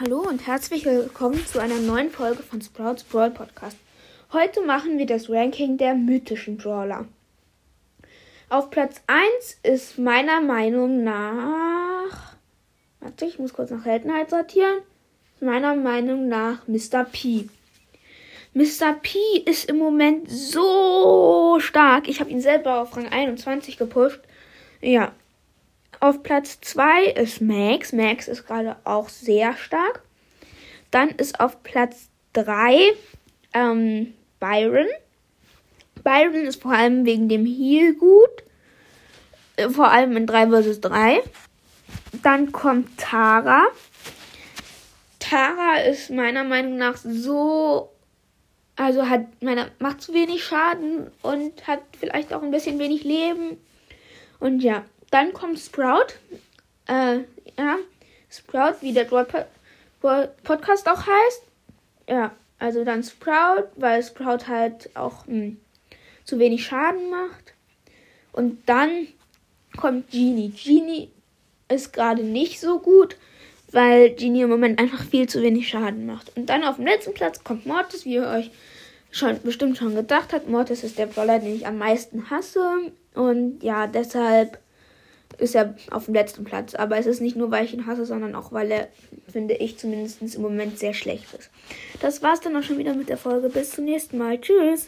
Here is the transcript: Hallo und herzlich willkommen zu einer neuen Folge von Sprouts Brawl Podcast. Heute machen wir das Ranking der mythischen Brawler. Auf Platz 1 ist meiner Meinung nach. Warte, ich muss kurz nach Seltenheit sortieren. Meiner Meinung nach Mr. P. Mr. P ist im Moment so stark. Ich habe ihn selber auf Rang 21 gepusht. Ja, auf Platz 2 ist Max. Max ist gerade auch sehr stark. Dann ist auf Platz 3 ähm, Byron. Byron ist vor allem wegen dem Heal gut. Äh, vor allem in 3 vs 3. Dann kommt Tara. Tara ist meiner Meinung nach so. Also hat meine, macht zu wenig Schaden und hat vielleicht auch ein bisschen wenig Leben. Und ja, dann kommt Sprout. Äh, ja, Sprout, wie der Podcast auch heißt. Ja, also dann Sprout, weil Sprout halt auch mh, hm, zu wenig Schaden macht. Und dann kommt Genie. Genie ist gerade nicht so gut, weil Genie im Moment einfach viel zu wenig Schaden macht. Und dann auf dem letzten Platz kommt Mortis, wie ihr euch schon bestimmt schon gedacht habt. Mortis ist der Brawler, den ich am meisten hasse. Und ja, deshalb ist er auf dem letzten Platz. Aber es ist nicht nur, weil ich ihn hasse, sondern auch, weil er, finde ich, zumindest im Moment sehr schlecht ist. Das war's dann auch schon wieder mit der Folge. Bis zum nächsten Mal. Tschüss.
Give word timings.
Hallo 0.00 0.20
und 0.20 0.46
herzlich 0.46 0.84
willkommen 0.84 1.44
zu 1.44 1.58
einer 1.58 1.80
neuen 1.80 2.12
Folge 2.12 2.44
von 2.44 2.62
Sprouts 2.62 3.02
Brawl 3.02 3.32
Podcast. 3.32 3.76
Heute 4.32 4.64
machen 4.64 4.96
wir 4.96 5.06
das 5.06 5.28
Ranking 5.28 5.76
der 5.76 5.96
mythischen 5.96 6.56
Brawler. 6.56 7.06
Auf 8.48 8.70
Platz 8.70 9.02
1 9.08 9.58
ist 9.64 9.98
meiner 9.98 10.40
Meinung 10.40 11.02
nach. 11.02 12.36
Warte, 13.00 13.24
ich 13.24 13.40
muss 13.40 13.52
kurz 13.52 13.72
nach 13.72 13.82
Seltenheit 13.82 14.30
sortieren. 14.30 14.82
Meiner 15.40 15.74
Meinung 15.74 16.28
nach 16.28 16.68
Mr. 16.68 17.02
P. 17.02 17.48
Mr. 18.54 18.92
P 19.02 19.18
ist 19.46 19.68
im 19.68 19.78
Moment 19.78 20.30
so 20.30 21.58
stark. 21.58 22.08
Ich 22.08 22.20
habe 22.20 22.30
ihn 22.30 22.40
selber 22.40 22.82
auf 22.82 22.96
Rang 22.96 23.08
21 23.08 23.76
gepusht. 23.76 24.20
Ja, 24.80 25.10
auf 26.00 26.22
Platz 26.22 26.60
2 26.60 27.06
ist 27.06 27.40
Max. 27.40 27.92
Max 27.92 28.28
ist 28.28 28.46
gerade 28.46 28.76
auch 28.84 29.08
sehr 29.08 29.56
stark. 29.56 30.02
Dann 30.90 31.10
ist 31.10 31.40
auf 31.40 31.62
Platz 31.62 32.08
3 32.34 32.92
ähm, 33.52 34.14
Byron. 34.38 34.86
Byron 36.02 36.46
ist 36.46 36.62
vor 36.62 36.72
allem 36.72 37.04
wegen 37.04 37.28
dem 37.28 37.44
Heal 37.44 37.94
gut. 37.94 38.44
Äh, 39.56 39.68
vor 39.68 39.90
allem 39.90 40.16
in 40.16 40.26
3 40.26 40.48
vs 40.62 40.80
3. 40.80 41.20
Dann 42.22 42.52
kommt 42.52 42.98
Tara. 42.98 43.66
Tara 45.18 45.80
ist 45.80 46.10
meiner 46.10 46.44
Meinung 46.44 46.76
nach 46.76 46.96
so. 46.96 47.90
Also 48.76 49.08
hat 49.08 49.26
meine, 49.42 49.72
macht 49.80 50.00
zu 50.00 50.14
wenig 50.14 50.44
Schaden 50.44 51.10
und 51.22 51.66
hat 51.66 51.80
vielleicht 51.98 52.32
auch 52.32 52.42
ein 52.42 52.52
bisschen 52.52 52.78
wenig 52.78 53.02
Leben. 53.02 53.58
Und 54.38 54.60
ja, 54.60 54.84
dann 55.10 55.32
kommt 55.32 55.58
Sprout. 55.58 56.14
Äh, 56.86 57.20
ja, 57.58 57.76
Sprout, 58.30 58.76
wie 58.80 58.92
der 58.92 59.04
Podcast 59.04 60.88
auch 60.88 61.06
heißt. 61.06 61.42
Ja, 62.08 62.32
also 62.58 62.84
dann 62.84 63.02
Sprout, 63.02 63.68
weil 63.76 64.02
Sprout 64.02 64.48
halt 64.48 64.90
auch 64.94 65.26
mh, 65.26 65.34
hm, 65.34 65.60
zu 66.24 66.38
wenig 66.38 66.64
Schaden 66.64 67.10
macht. 67.10 67.54
Und 68.32 68.68
dann 68.68 69.08
kommt 69.76 70.10
Genie. 70.10 70.50
Genie 70.50 71.10
ist 71.68 71.92
gerade 71.92 72.22
nicht 72.22 72.60
so 72.60 72.78
gut, 72.78 73.16
weil 73.70 74.10
Genie 74.10 74.42
im 74.42 74.50
Moment 74.50 74.78
einfach 74.78 75.04
viel 75.04 75.28
zu 75.28 75.42
wenig 75.42 75.68
Schaden 75.68 76.06
macht. 76.06 76.36
Und 76.36 76.46
dann 76.46 76.64
auf 76.64 76.76
dem 76.76 76.86
letzten 76.86 77.14
Platz 77.14 77.44
kommt 77.44 77.66
Mortis, 77.66 78.04
wie 78.04 78.14
ihr 78.14 78.26
euch 78.26 78.50
schon 79.10 79.40
bestimmt 79.42 79.78
schon 79.78 79.94
gedacht 79.94 80.32
habt. 80.32 80.48
Mortis 80.48 80.84
ist 80.84 80.98
der 80.98 81.06
Brawler, 81.06 81.38
den 81.38 81.56
ich 81.56 81.66
am 81.66 81.78
meisten 81.78 82.30
hasse. 82.30 82.92
Und 83.14 83.62
ja, 83.62 83.86
deshalb 83.86 84.58
ist 85.36 85.54
er 85.54 85.74
auf 85.90 86.06
dem 86.06 86.14
letzten 86.14 86.44
Platz. 86.44 86.74
Aber 86.74 86.96
es 86.96 87.06
ist 87.06 87.20
nicht 87.20 87.36
nur, 87.36 87.50
weil 87.50 87.64
ich 87.64 87.74
ihn 87.74 87.86
hasse, 87.86 88.06
sondern 88.06 88.34
auch, 88.34 88.52
weil 88.52 88.70
er, 88.70 88.88
finde 89.30 89.54
ich, 89.54 89.78
zumindest 89.78 90.22
im 90.22 90.42
Moment 90.42 90.78
sehr 90.78 90.94
schlecht 90.94 91.34
ist. 91.34 91.50
Das 92.00 92.22
war's 92.22 92.40
dann 92.40 92.56
auch 92.56 92.62
schon 92.62 92.78
wieder 92.78 92.94
mit 92.94 93.08
der 93.08 93.18
Folge. 93.18 93.48
Bis 93.48 93.72
zum 93.72 93.84
nächsten 93.84 94.18
Mal. 94.18 94.40
Tschüss. 94.40 94.86